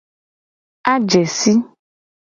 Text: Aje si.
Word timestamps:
Aje 0.93 1.21
si. 1.37 1.53